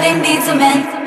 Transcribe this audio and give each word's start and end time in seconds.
somebody 0.00 0.28
needs 0.28 0.48
a 0.48 0.54
man. 0.54 0.99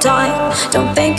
Time. 0.00 0.52
Don't 0.70 0.94
think 0.94 1.09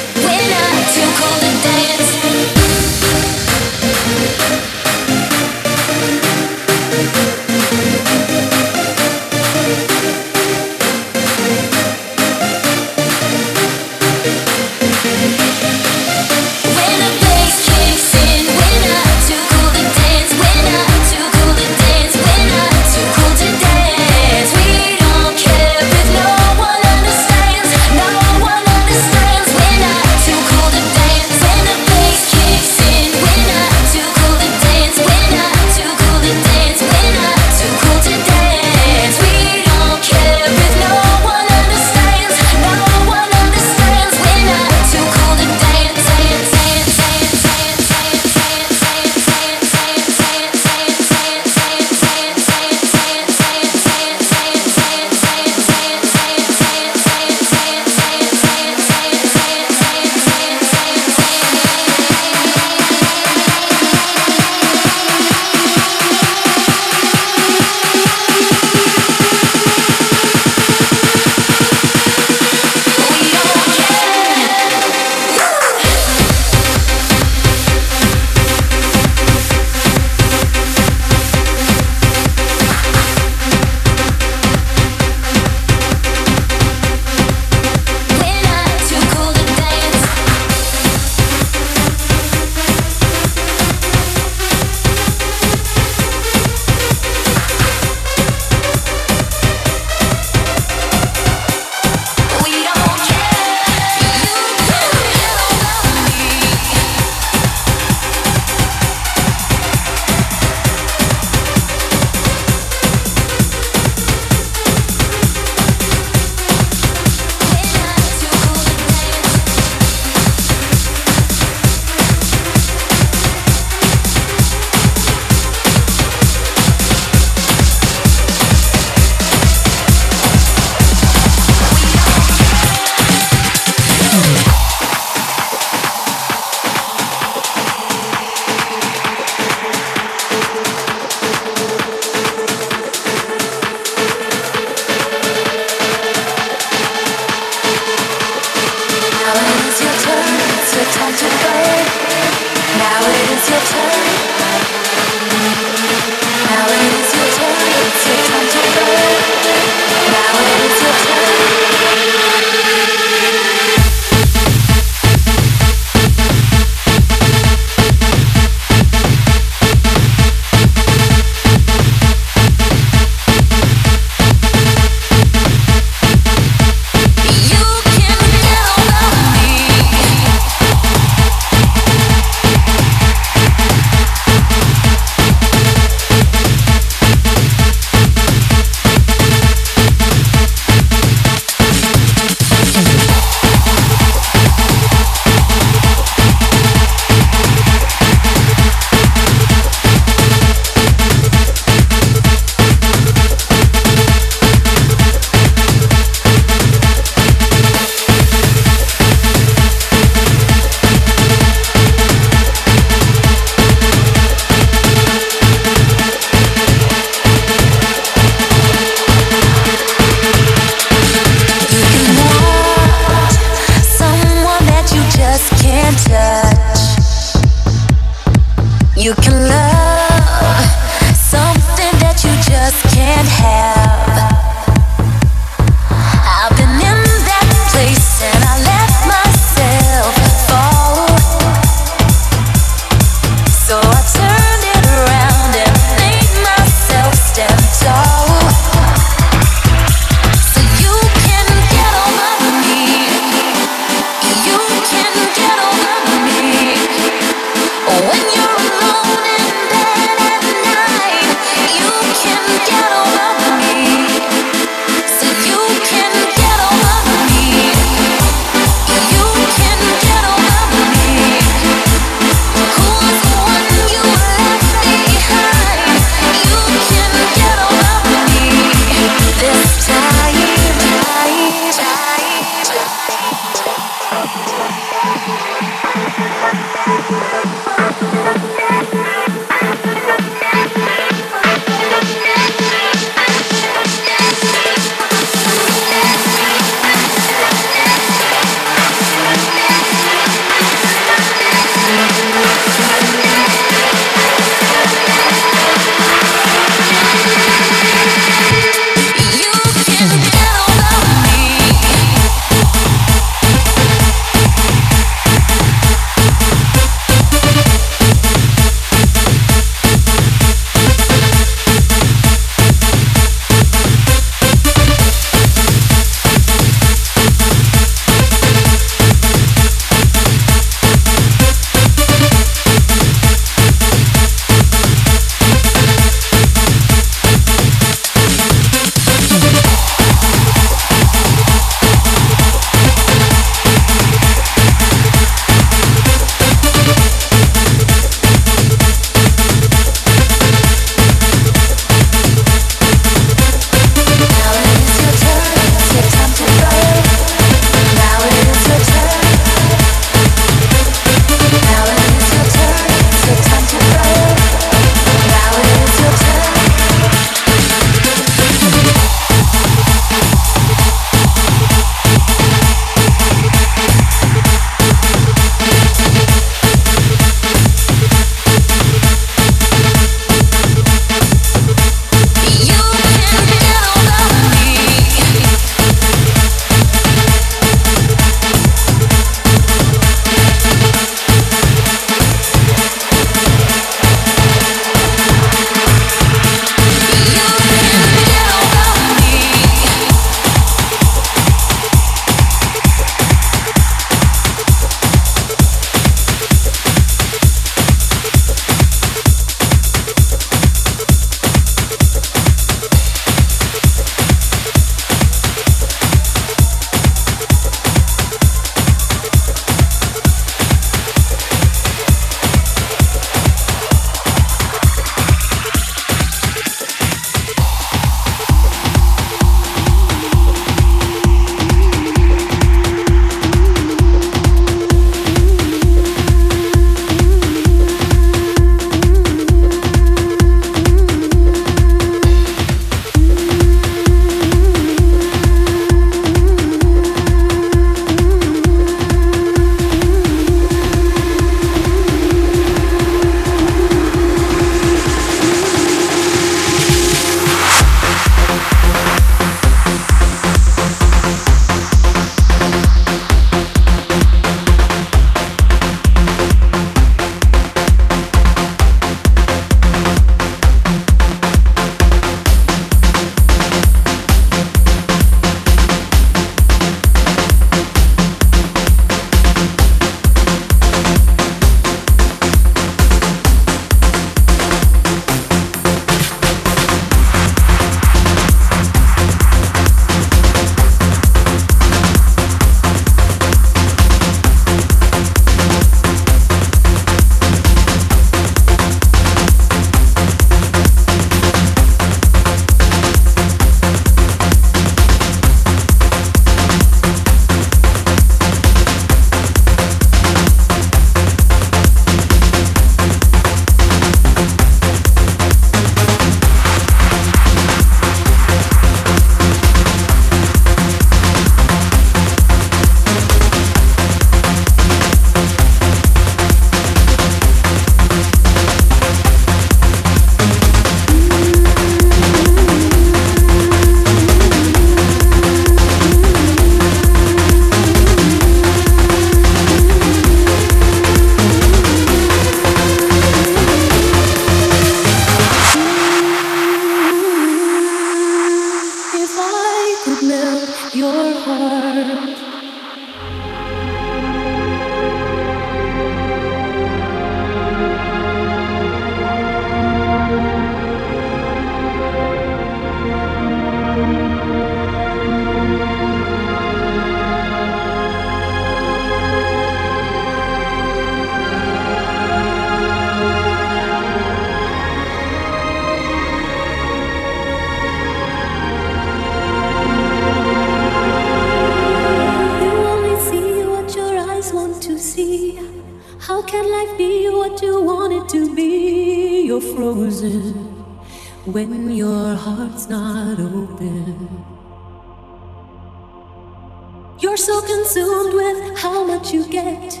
You're 597.36 597.44
so 597.44 597.60
consumed 597.60 598.32
with 598.32 598.78
how 598.78 599.04
much 599.04 599.34
you 599.34 599.44
get. 599.44 600.00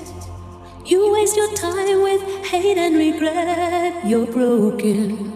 You 0.86 1.12
waste 1.12 1.36
your 1.36 1.52
time 1.52 2.00
with 2.02 2.22
hate 2.46 2.78
and 2.78 2.96
regret. 2.96 4.06
You're 4.06 4.26
broken 4.26 5.32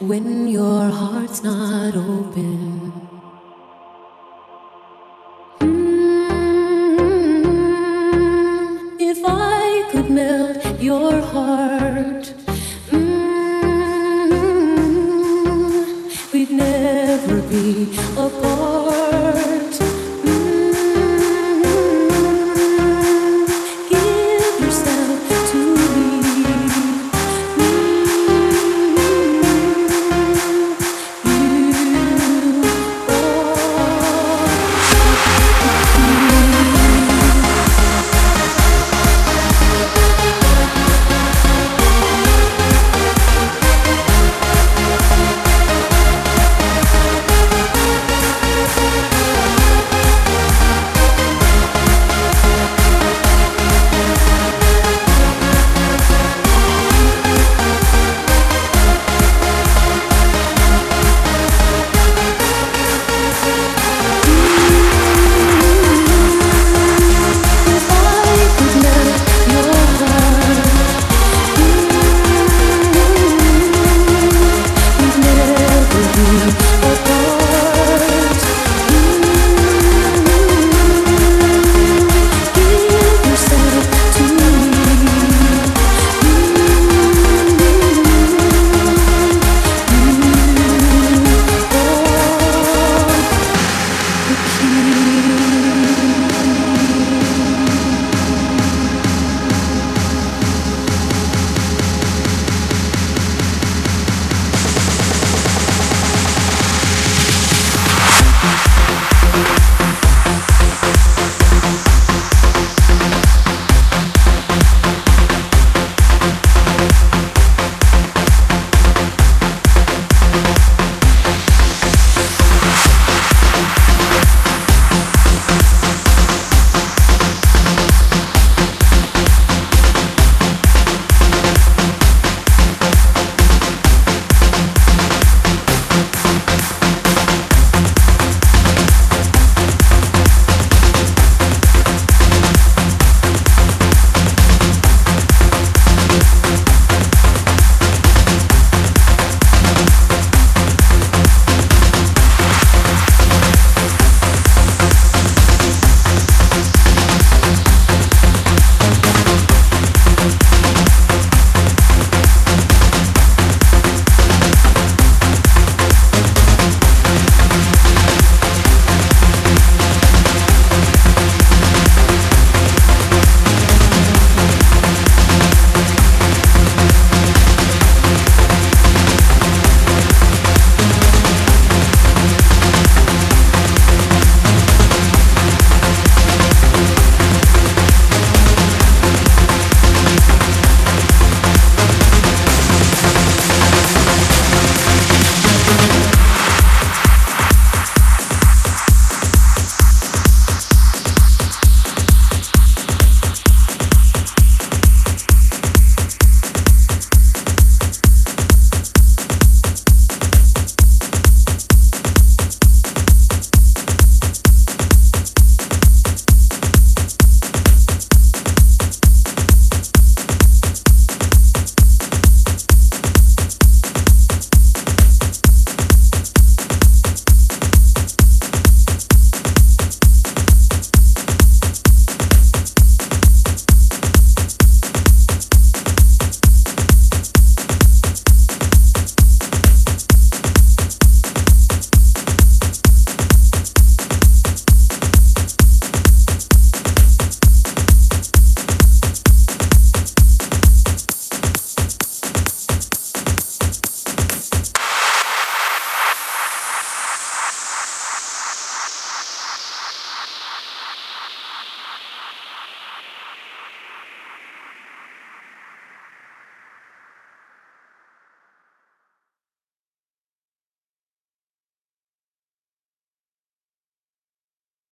when 0.00 0.48
your 0.48 0.88
heart's 0.88 1.42
not 1.42 1.94
open. 1.94 2.92
Mm, 5.60 6.16
if 8.98 9.22
I 9.22 9.86
could 9.92 10.08
melt 10.10 10.80
your 10.80 11.20
heart. 11.20 12.32
Mm, 12.88 13.12
we'd 16.32 16.50
never 16.50 17.42
be. 17.50 18.07